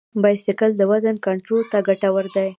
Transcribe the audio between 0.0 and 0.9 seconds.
بایسکل د